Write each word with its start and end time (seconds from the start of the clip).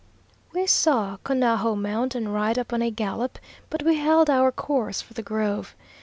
We 0.51 0.65
saw 0.65 1.17
Conajo 1.23 1.75
mount 1.79 2.15
and 2.15 2.33
ride 2.33 2.57
up 2.57 2.73
on 2.73 2.81
a 2.81 2.89
gallop, 2.89 3.37
but 3.69 3.83
we 3.83 3.97
held 3.97 4.31
our 4.31 4.51
course 4.51 4.99
for 4.99 5.13
the 5.13 5.21
grove. 5.21 5.75